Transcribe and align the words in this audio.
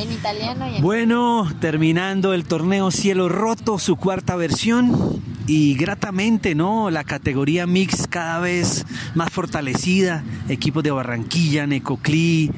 En 0.00 0.12
italiano 0.12 0.66
y 0.66 0.76
en... 0.76 0.82
Bueno, 0.82 1.46
terminando 1.60 2.32
el 2.32 2.44
torneo 2.44 2.90
Cielo 2.90 3.28
Roto, 3.28 3.78
su 3.78 3.96
cuarta 3.96 4.34
versión. 4.34 5.20
Y 5.46 5.74
gratamente, 5.74 6.54
¿no? 6.54 6.90
La 6.90 7.04
categoría 7.04 7.66
mix 7.66 8.06
cada 8.06 8.38
vez 8.38 8.86
más 9.14 9.30
fortalecida. 9.30 10.24
Equipos 10.48 10.82
de 10.82 10.90
Barranquilla, 10.90 11.66
Necoclí, 11.66 12.50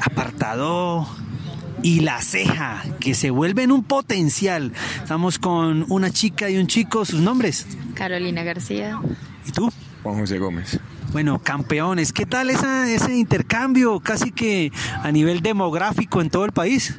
Apartado, 0.00 1.06
y 1.82 2.00
la 2.00 2.20
ceja, 2.20 2.82
que 3.00 3.14
se 3.14 3.30
vuelven 3.30 3.70
un 3.70 3.84
potencial. 3.84 4.72
Estamos 4.96 5.38
con 5.38 5.84
una 5.88 6.10
chica 6.10 6.48
y 6.50 6.56
un 6.56 6.66
chico, 6.66 7.04
sus 7.04 7.20
nombres. 7.20 7.66
Carolina 7.94 8.42
García. 8.42 9.00
¿Y 9.46 9.52
tú? 9.52 9.70
Juan 10.02 10.18
José 10.18 10.38
Gómez. 10.38 10.80
Bueno, 11.12 11.42
campeones, 11.42 12.10
¿qué 12.10 12.24
tal 12.24 12.48
esa, 12.48 12.90
ese 12.90 13.14
intercambio 13.14 14.00
casi 14.00 14.32
que 14.32 14.72
a 15.02 15.12
nivel 15.12 15.42
demográfico 15.42 16.22
en 16.22 16.30
todo 16.30 16.46
el 16.46 16.52
país? 16.52 16.96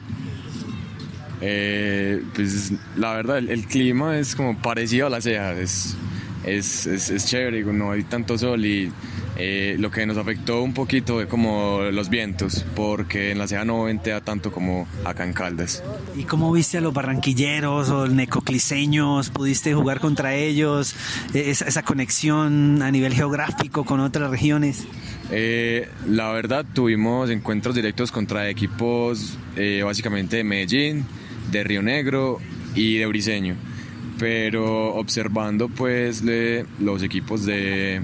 Eh, 1.42 2.24
pues 2.36 2.74
la 2.96 3.14
verdad, 3.14 3.40
el, 3.40 3.66
clima 3.66 4.20
es 4.20 4.36
como 4.36 4.56
parecido 4.62 5.08
a 5.08 5.10
la 5.10 5.20
ceja, 5.20 5.54
es, 5.54 5.96
es, 6.46 6.86
es, 6.86 7.10
es 7.10 7.26
chévere, 7.26 7.64
no 7.64 7.92
hay 7.92 8.04
tanto 8.04 8.38
sol 8.38 8.64
y 8.64 8.92
eh, 9.36 9.76
lo 9.80 9.90
que 9.90 10.06
nos 10.06 10.18
afectó 10.18 10.62
un 10.62 10.74
poquito 10.74 11.16
fue 11.16 11.28
como 11.28 11.82
los 11.92 12.10
vientos, 12.10 12.66
porque 12.76 13.32
en 13.32 13.40
la 13.40 13.48
ceja 13.48 13.66
no 13.66 13.84
ventea 13.84 14.22
tanto 14.22 14.52
como 14.52 14.88
acá 15.06 15.24
en 15.24 15.34
Caldas. 15.34 15.84
¿Y 16.16 16.24
cómo 16.24 16.52
viste 16.52 16.78
a 16.78 16.82
los 16.82 16.94
barranquilleros 16.94 17.90
o 17.90 18.08
necocliseños? 18.08 19.30
¿Pudiste 19.30 19.74
jugar 19.74 20.00
contra 20.00 20.36
ellos? 20.36 20.96
E, 21.34 21.50
esa, 21.50 21.66
esa 21.66 21.84
conexión 21.84 22.82
a 22.84 22.92
nivel 22.92 23.14
geográfico 23.14 23.86
con 23.86 24.00
otras 24.00 24.30
regiones. 24.30 24.86
Eh, 25.32 25.90
la 26.08 26.32
verdad, 26.32 26.66
tuvimos 26.74 27.30
encuentros 27.30 27.74
directos 27.74 28.12
contra 28.12 28.50
equipos 28.50 29.38
eh, 29.56 29.82
básicamente 29.84 30.38
de 30.38 30.44
Medellín, 30.44 31.06
de 31.52 31.64
Río 31.64 31.82
Negro 31.82 32.40
y 32.76 32.98
de 32.98 33.06
Briseño. 33.08 33.56
Pero 34.20 34.94
observando 34.94 35.70
pues 35.70 36.24
los 36.80 37.02
equipos 37.02 37.46
de, 37.46 38.02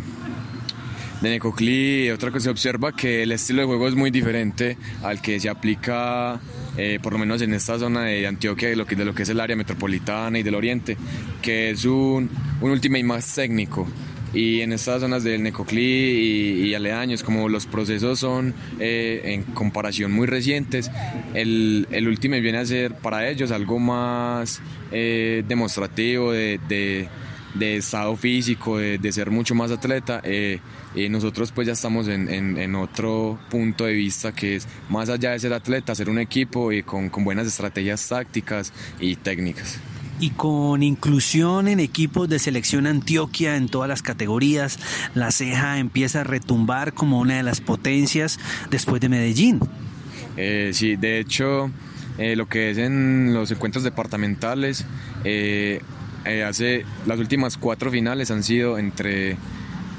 de 1.21 1.29
Necoclí, 1.29 2.09
otra 2.11 2.31
cosa 2.31 2.45
se 2.45 2.49
observa 2.49 2.95
que 2.95 3.23
el 3.23 3.31
estilo 3.31 3.61
de 3.61 3.67
juego 3.67 3.87
es 3.87 3.95
muy 3.95 4.11
diferente 4.11 4.77
al 5.03 5.21
que 5.21 5.39
se 5.39 5.49
aplica 5.49 6.39
eh, 6.77 6.99
por 7.01 7.13
lo 7.13 7.19
menos 7.19 7.41
en 7.41 7.53
esta 7.53 7.77
zona 7.77 8.05
de 8.05 8.25
Antioquia, 8.25 8.69
de 8.69 8.75
lo 8.75 8.85
que, 8.85 8.95
de 8.95 9.03
lo 9.03 9.13
que 9.13 9.23
es 9.23 9.29
el 9.29 9.39
área 9.39 9.55
metropolitana 9.55 10.39
y 10.39 10.43
del 10.43 10.55
oriente, 10.55 10.95
que 11.41 11.71
es 11.71 11.83
un, 11.85 12.29
un 12.61 12.71
ultimate 12.71 13.03
más 13.03 13.35
técnico. 13.35 13.87
Y 14.33 14.61
en 14.61 14.73
estas 14.73 15.01
zonas 15.01 15.23
del 15.23 15.41
Necoclí 15.41 15.81
y, 16.67 16.73
aledaños, 16.75 17.23
como 17.23 17.49
los 17.49 17.65
procesos 17.65 18.19
son 18.19 18.53
eh, 18.79 19.21
en 19.25 19.43
comparación 19.43 20.11
muy 20.11 20.27
recientes, 20.27 20.91
el, 21.33 21.87
el 21.91 22.07
último 22.07 22.35
viene 22.35 22.59
a 22.59 22.65
ser 22.65 22.93
para 22.93 23.27
ellos 23.27 23.51
algo 23.51 23.79
más 23.79 24.61
eh, 24.91 25.43
demostrativo 25.47 26.31
de, 26.31 26.59
de, 26.69 27.07
estado 27.59 28.15
físico, 28.15 28.77
de, 28.77 29.11
ser 29.11 29.31
mucho 29.31 29.55
más 29.55 29.71
atleta. 29.71 30.21
Eh, 30.23 30.59
y 30.95 31.09
nosotros 31.09 31.51
pues 31.51 31.67
ya 31.67 31.73
estamos 31.73 32.07
en, 32.07 32.29
en, 32.29 32.75
otro 32.75 33.39
punto 33.49 33.85
de 33.85 33.93
vista 33.93 34.33
que 34.33 34.55
es 34.55 34.67
más 34.89 35.09
allá 35.09 35.31
de 35.31 35.39
ser 35.39 35.53
atleta, 35.53 35.93
ser 35.93 36.09
un 36.09 36.19
equipo 36.19 36.71
y 36.71 36.83
con, 36.83 37.09
con 37.09 37.23
buenas 37.23 37.47
estrategias 37.47 38.07
tácticas 38.07 38.73
y 38.99 39.15
técnicas 39.15 39.79
y 40.19 40.31
con 40.31 40.83
inclusión 40.83 41.67
en 41.67 41.79
equipos 41.79 42.27
de 42.27 42.39
selección 42.39 42.87
Antioquia 42.87 43.55
en 43.55 43.69
todas 43.69 43.87
las 43.87 44.01
categorías, 44.01 44.77
la 45.15 45.31
ceja 45.31 45.79
empieza 45.79 46.21
a 46.21 46.23
retumbar 46.23 46.93
como 46.93 47.19
una 47.19 47.37
de 47.37 47.43
las 47.43 47.61
potencias 47.61 48.37
después 48.69 49.01
de 49.01 49.09
Medellín. 49.09 49.59
Eh, 50.35 50.71
sí, 50.73 50.95
de 50.95 51.19
hecho, 51.19 51.71
eh, 52.17 52.35
lo 52.35 52.47
que 52.47 52.71
es 52.71 52.77
en 52.77 53.33
los 53.33 53.49
encuentros 53.51 53.83
departamentales, 53.83 54.85
eh, 55.23 55.81
hace 56.25 56.85
las 57.05 57.19
últimas 57.19 57.57
cuatro 57.57 57.91
finales 57.91 58.31
han 58.31 58.43
sido 58.43 58.77
entre 58.77 59.37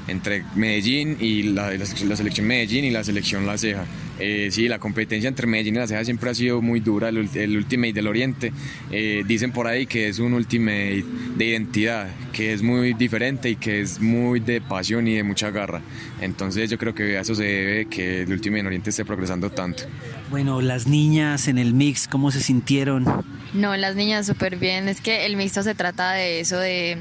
entre 0.07 0.43
Medellín 0.55 1.17
y 1.19 1.43
la, 1.43 1.71
la, 1.73 1.85
selección 2.15 2.47
Medellín 2.47 2.85
y 2.85 2.91
la 2.91 3.03
selección 3.03 3.45
La 3.45 3.57
Ceja. 3.57 3.85
Eh, 4.19 4.49
sí, 4.51 4.67
la 4.67 4.77
competencia 4.77 5.27
entre 5.27 5.47
Medellín 5.47 5.75
y 5.75 5.79
La 5.79 5.87
Ceja 5.87 6.03
siempre 6.05 6.29
ha 6.29 6.35
sido 6.35 6.61
muy 6.61 6.79
dura, 6.79 7.09
el, 7.09 7.29
el 7.33 7.57
Ultimate 7.57 7.93
del 7.93 8.07
Oriente. 8.07 8.51
Eh, 8.91 9.23
dicen 9.25 9.51
por 9.51 9.67
ahí 9.67 9.85
que 9.85 10.09
es 10.09 10.19
un 10.19 10.33
Ultimate 10.33 11.03
de 11.37 11.45
identidad, 11.45 12.09
que 12.33 12.53
es 12.53 12.61
muy 12.61 12.93
diferente 12.93 13.49
y 13.49 13.55
que 13.55 13.81
es 13.81 13.99
muy 13.99 14.39
de 14.39 14.61
pasión 14.61 15.07
y 15.07 15.15
de 15.15 15.23
mucha 15.23 15.49
garra. 15.51 15.81
Entonces 16.19 16.69
yo 16.69 16.77
creo 16.77 16.93
que 16.93 17.17
a 17.17 17.21
eso 17.21 17.35
se 17.35 17.43
debe 17.43 17.85
que 17.85 18.23
el 18.23 18.31
Ultimate 18.31 18.57
del 18.57 18.67
Oriente 18.67 18.89
esté 18.89 19.05
progresando 19.05 19.49
tanto. 19.49 19.83
Bueno, 20.29 20.61
las 20.61 20.87
niñas 20.87 21.47
en 21.47 21.57
el 21.57 21.73
mix, 21.73 22.07
¿cómo 22.07 22.31
se 22.31 22.41
sintieron? 22.41 23.05
No, 23.53 23.75
las 23.75 23.95
niñas 23.95 24.25
súper 24.25 24.55
bien. 24.55 24.87
Es 24.87 25.01
que 25.01 25.25
el 25.25 25.35
mixto 25.35 25.63
se 25.63 25.75
trata 25.75 26.13
de 26.13 26.39
eso, 26.39 26.57
de 26.57 26.97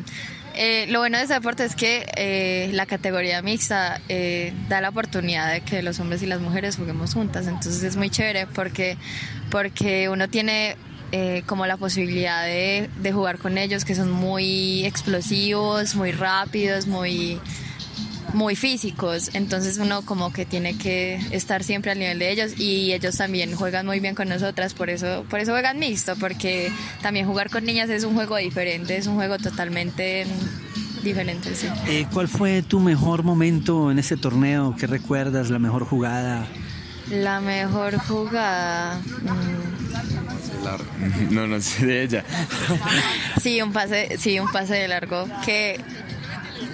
eh, 0.55 0.87
lo 0.89 0.99
bueno 0.99 1.17
de 1.17 1.25
este 1.25 1.35
deporte 1.35 1.65
es 1.65 1.77
que 1.77 2.07
eh, 2.17 2.71
la 2.73 2.87
categoría 2.87 3.41
mixta 3.41 4.01
eh, 4.09 4.53
da 4.69 4.81
la 4.81 4.89
oportunidad 4.89 5.53
de 5.53 5.61
que 5.61 5.83
los 5.83 6.01
hombres 6.01 6.23
y 6.23 6.27
las 6.27 6.41
mujeres 6.41 6.77
juguemos 6.77 7.15
juntas, 7.15 7.47
entonces 7.47 7.83
es 7.83 7.97
muy 7.97 8.11
chévere 8.11 8.47
porque, 8.49 8.97
porque 9.51 10.09
uno 10.09 10.29
tiene 10.29 10.77
como 11.47 11.67
la 11.67 11.77
posibilidad 11.77 12.45
de, 12.45 12.89
de 13.03 13.13
jugar 13.13 13.39
con 13.39 13.59
ellos 13.59 13.85
que 13.85 13.97
son 13.97 14.13
muy 14.13 14.85
explosivos, 14.85 15.97
muy 15.97 16.13
rápidos, 16.13 16.87
muy 16.87 17.41
muy 18.35 18.57
físicos, 18.57 19.31
entonces 19.35 19.79
uno 19.79 20.03
como 20.03 20.33
que 20.33 20.47
tiene 20.47 20.77
que 20.77 21.21
estar 21.31 21.65
siempre 21.65 21.91
al 21.91 21.99
nivel 21.99 22.19
de 22.19 22.31
ellos 22.31 22.59
y 22.59 22.93
ellos 22.93 23.17
también 23.17 23.55
juegan 23.55 23.87
muy 23.87 24.01
bien 24.01 24.15
con 24.15 24.29
nosotras, 24.29 24.75
por 24.75 24.91
eso, 24.91 25.25
por 25.29 25.41
eso 25.41 25.53
juegan 25.53 25.79
mixto, 25.79 26.17
porque 26.17 26.73
también 27.03 27.27
jugar 27.27 27.51
con 27.51 27.65
niñas 27.65 27.91
es 27.91 28.05
un 28.05 28.15
juego 28.15 28.37
diferente, 28.37 28.97
es 28.97 29.07
un 29.07 29.17
juego 29.17 29.39
totalmente 29.39 30.27
diferente. 31.03 31.55
Sí. 31.55 31.69
Eh, 31.89 32.07
¿Cuál 32.13 32.29
fue 32.29 32.63
tu 32.63 32.81
mejor 32.81 33.23
momento 33.23 33.91
en 33.91 33.99
ese 33.99 34.17
torneo? 34.17 34.77
¿Qué 34.79 34.87
recuerdas? 34.87 35.51
¿La 35.51 35.59
mejor 35.59 35.85
jugada? 35.85 36.47
La 37.11 37.41
mejor 37.41 37.99
jugada. 37.99 39.01
Mm. 39.23 39.81
No, 41.31 41.47
no 41.47 41.61
sé 41.61 41.87
de 41.87 42.03
ella. 42.03 42.25
sí, 43.41 43.61
un 43.63 43.73
pase, 43.73 44.17
sí, 44.19 44.39
un 44.39 44.51
pase 44.51 44.75
de 44.75 44.89
largo 44.89 45.27
que 45.45 45.81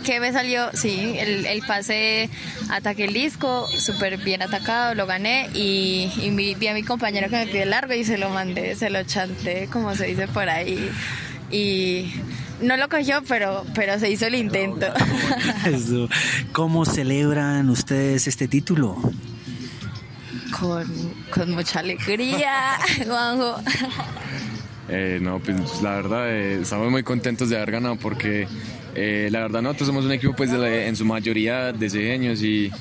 que 0.06 0.20
me 0.20 0.32
salió, 0.32 0.70
sí, 0.72 1.16
el, 1.18 1.46
el 1.46 1.62
pase 1.62 2.30
ataque 2.70 3.06
el 3.06 3.12
disco, 3.12 3.66
súper 3.76 4.18
bien 4.18 4.40
atacado, 4.40 4.94
lo 4.94 5.04
gané 5.04 5.50
y, 5.52 6.08
vi 6.30 6.68
a 6.68 6.74
mi 6.74 6.84
compañero 6.84 7.28
que 7.28 7.36
me 7.36 7.46
pide 7.46 7.66
largo 7.66 7.92
y 7.92 8.04
se 8.04 8.16
lo 8.16 8.30
mandé, 8.30 8.76
se 8.76 8.88
lo 8.88 9.02
chanté, 9.02 9.66
como 9.66 9.96
se 9.96 10.06
dice 10.06 10.28
por 10.28 10.48
ahí. 10.48 10.88
Y 11.50 12.12
no 12.62 12.76
lo 12.76 12.88
cogió, 12.88 13.20
pero, 13.26 13.64
pero 13.74 13.98
se 13.98 14.08
hizo 14.08 14.26
el 14.26 14.36
intento. 14.36 14.86
¿Cómo 16.52 16.84
celebran 16.84 17.68
ustedes 17.68 18.28
este 18.28 18.46
título? 18.46 18.96
Con, 20.56 21.14
con 21.34 21.50
mucha 21.50 21.80
alegría, 21.80 22.78
Juanjo. 23.06 23.56
Eh, 24.88 25.18
no, 25.20 25.40
pues 25.40 25.82
la 25.82 25.96
verdad 25.96 26.30
eh, 26.30 26.60
estamos 26.62 26.92
muy 26.92 27.02
contentos 27.02 27.50
de 27.50 27.56
haber 27.56 27.72
ganado 27.72 27.96
porque 27.96 28.46
eh, 28.96 29.28
la 29.30 29.40
verdad 29.40 29.62
nosotros 29.62 29.88
somos 29.88 30.04
un 30.04 30.12
equipo 30.12 30.34
pues 30.34 30.50
en 30.52 30.96
su 30.96 31.04
mayoría 31.04 31.72
de 31.72 31.90
cedeños 31.90 32.42
y, 32.42 32.72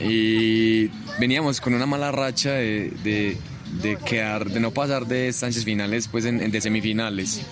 y 0.00 0.88
veníamos 1.18 1.60
con 1.60 1.74
una 1.74 1.84
mala 1.84 2.12
racha 2.12 2.52
de, 2.52 3.36
de, 3.82 3.98
quedar, 4.06 4.48
de 4.48 4.60
no 4.60 4.70
pasar 4.70 5.06
de 5.06 5.28
estancias 5.28 5.64
finales 5.64 6.06
pues 6.08 6.24
en, 6.26 6.50
de 6.50 6.60
semifinales 6.60 7.42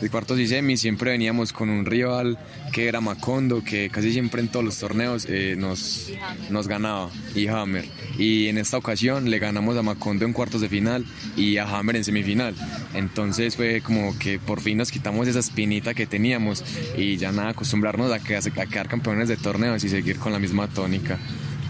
de 0.00 0.10
cuartos 0.10 0.38
y 0.38 0.46
semis 0.46 0.80
siempre 0.80 1.12
veníamos 1.12 1.52
con 1.52 1.70
un 1.70 1.84
rival 1.84 2.38
que 2.72 2.88
era 2.88 3.00
Macondo, 3.00 3.62
que 3.62 3.88
casi 3.90 4.12
siempre 4.12 4.40
en 4.40 4.48
todos 4.48 4.64
los 4.64 4.78
torneos 4.78 5.26
eh, 5.28 5.54
nos, 5.56 6.10
nos 6.50 6.68
ganaba, 6.68 7.10
y 7.34 7.46
Hammer. 7.46 7.88
Y 8.18 8.48
en 8.48 8.58
esta 8.58 8.76
ocasión 8.76 9.30
le 9.30 9.38
ganamos 9.38 9.76
a 9.76 9.82
Macondo 9.82 10.24
en 10.24 10.32
cuartos 10.32 10.60
de 10.60 10.68
final 10.68 11.04
y 11.36 11.56
a 11.58 11.64
Hammer 11.64 11.96
en 11.96 12.04
semifinal. 12.04 12.54
Entonces 12.94 13.56
fue 13.56 13.80
como 13.80 14.18
que 14.18 14.38
por 14.38 14.60
fin 14.60 14.78
nos 14.78 14.90
quitamos 14.90 15.28
esa 15.28 15.38
espinita 15.38 15.94
que 15.94 16.06
teníamos 16.06 16.64
y 16.96 17.16
ya 17.16 17.32
nada, 17.32 17.50
acostumbrarnos 17.50 18.10
a, 18.12 18.18
que, 18.18 18.36
a 18.36 18.40
quedar 18.66 18.88
campeones 18.88 19.28
de 19.28 19.36
torneos 19.36 19.84
y 19.84 19.88
seguir 19.88 20.18
con 20.18 20.32
la 20.32 20.38
misma 20.38 20.68
tónica. 20.68 21.18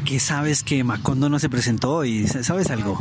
¿Qué 0.05 0.21
sabes 0.21 0.63
que 0.63 0.85
Macondo 0.85 1.29
no 1.29 1.39
se 1.39 1.49
presentó 1.49 1.95
hoy? 1.95 2.27
¿Sabes 2.27 2.71
algo? 2.71 2.99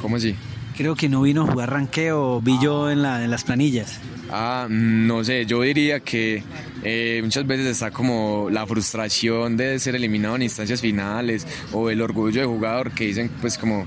¿Cómo 0.00 0.16
así? 0.16 0.36
Creo 0.80 0.94
que 0.94 1.10
no 1.10 1.20
vino 1.20 1.42
a 1.42 1.46
jugar 1.46 1.72
ranqueo, 1.72 2.40
vi 2.40 2.58
yo 2.58 2.90
en, 2.90 3.02
la, 3.02 3.22
en 3.22 3.30
las 3.30 3.44
planillas. 3.44 4.00
Ah, 4.30 4.66
no 4.70 5.22
sé, 5.22 5.44
yo 5.44 5.60
diría 5.60 6.00
que 6.00 6.42
eh, 6.82 7.20
muchas 7.22 7.46
veces 7.46 7.66
está 7.66 7.90
como 7.90 8.48
la 8.50 8.66
frustración 8.66 9.58
de 9.58 9.78
ser 9.78 9.94
eliminado 9.94 10.36
en 10.36 10.42
instancias 10.44 10.80
finales 10.80 11.46
o 11.74 11.90
el 11.90 12.00
orgullo 12.00 12.40
de 12.40 12.46
jugador 12.46 12.92
que 12.92 13.04
dicen 13.04 13.30
pues 13.42 13.58
como 13.58 13.84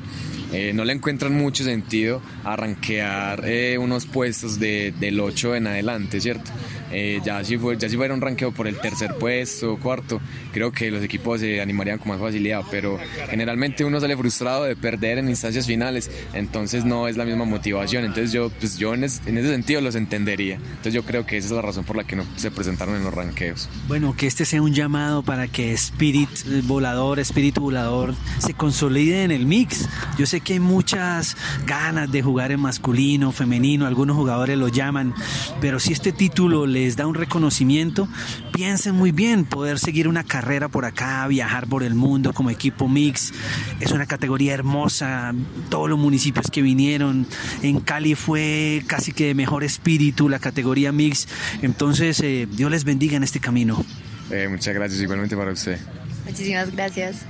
eh, 0.51 0.71
no 0.75 0.85
le 0.85 0.93
encuentran 0.93 1.35
mucho 1.35 1.63
sentido 1.63 2.21
arranquear 2.43 3.41
eh, 3.43 3.79
unos 3.79 4.05
puestos 4.05 4.59
de, 4.59 4.93
del 4.99 5.19
8 5.19 5.55
en 5.55 5.65
adelante, 5.65 6.21
¿cierto? 6.21 6.51
Eh, 6.93 7.21
ya, 7.23 7.43
si 7.43 7.57
fue, 7.57 7.77
ya 7.77 7.89
si 7.89 7.97
fuera 7.97 8.13
un 8.13 8.21
ranqueo 8.21 8.51
por 8.51 8.67
el 8.67 8.79
tercer 8.79 9.15
puesto, 9.19 9.77
cuarto, 9.77 10.21
creo 10.51 10.71
que 10.71 10.91
los 10.91 11.03
equipos 11.03 11.39
se 11.39 11.59
animarían 11.59 11.97
con 11.97 12.09
más 12.09 12.19
facilidad, 12.19 12.61
pero 12.69 12.99
generalmente 13.29 13.83
uno 13.83 13.99
sale 13.99 14.15
frustrado 14.15 14.63
de 14.63 14.75
perder 14.75 15.17
en 15.17 15.29
instancias 15.29 15.65
finales, 15.65 16.11
entonces 16.33 16.85
no 16.85 17.07
es 17.07 17.17
la 17.17 17.25
misma 17.25 17.45
motivación. 17.45 18.05
Entonces 18.05 18.31
yo, 18.31 18.49
pues 18.59 18.77
yo 18.77 18.93
en, 18.93 19.03
en 19.03 19.37
ese 19.37 19.49
sentido 19.49 19.81
los 19.81 19.95
entendería. 19.95 20.55
Entonces 20.55 20.93
yo 20.93 21.03
creo 21.03 21.25
que 21.25 21.37
esa 21.37 21.47
es 21.47 21.53
la 21.53 21.61
razón 21.61 21.83
por 21.83 21.95
la 21.95 22.03
que 22.03 22.15
no 22.15 22.25
se 22.35 22.51
presentaron 22.51 22.95
en 22.95 23.03
los 23.03 23.13
ranqueos. 23.13 23.69
Bueno, 23.87 24.15
que 24.15 24.27
este 24.27 24.45
sea 24.45 24.61
un 24.61 24.73
llamado 24.73 25.23
para 25.23 25.47
que 25.47 25.73
Spirit 25.73 26.29
Volador, 26.63 27.19
Espíritu 27.19 27.61
Volador 27.61 28.13
se 28.37 28.53
consolide 28.53 29.23
en 29.23 29.31
el 29.31 29.45
mix. 29.45 29.89
Yo 30.17 30.25
sé 30.25 30.41
que 30.41 30.53
hay 30.53 30.59
muchas 30.59 31.35
ganas 31.65 32.11
de 32.11 32.21
jugar 32.21 32.51
en 32.51 32.59
masculino, 32.59 33.31
femenino, 33.31 33.87
algunos 33.87 34.15
jugadores 34.15 34.57
lo 34.57 34.67
llaman, 34.67 35.13
pero 35.59 35.79
si 35.79 35.93
este 35.93 36.11
título 36.11 36.65
les 36.83 36.97
da 36.97 37.07
un 37.07 37.15
reconocimiento, 37.15 38.09
piensen 38.51 38.95
muy 38.95 39.11
bien 39.11 39.45
poder 39.45 39.79
seguir 39.79 40.09
una 40.09 40.25
carrera 40.25 40.67
por 40.67 40.83
acá, 40.83 41.25
viajar 41.27 41.67
por 41.67 41.83
el 41.83 41.95
mundo 41.95 42.33
como 42.33 42.49
equipo 42.49 42.89
mix. 42.89 43.33
Es 43.79 43.91
una 43.91 44.05
categoría 44.05 44.53
hermosa, 44.53 45.33
todos 45.69 45.89
los 45.89 45.97
municipios 45.97 46.51
que 46.51 46.61
vinieron. 46.61 47.25
En 47.61 47.79
Cali 47.79 48.15
fue 48.15 48.83
casi 48.85 49.13
que 49.13 49.27
de 49.27 49.33
mejor 49.33 49.63
espíritu 49.63 50.27
la 50.27 50.39
categoría 50.39 50.91
mix. 50.91 51.27
Entonces, 51.61 52.19
eh, 52.19 52.47
Dios 52.51 52.69
les 52.69 52.83
bendiga 52.83 53.15
en 53.15 53.23
este 53.23 53.39
camino. 53.39 53.83
Eh, 54.29 54.47
muchas 54.49 54.73
gracias, 54.73 55.01
igualmente 55.01 55.37
para 55.37 55.51
usted. 55.51 55.79
Muchísimas 56.25 56.71
gracias. 56.71 57.25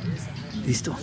Listo. 0.65 0.97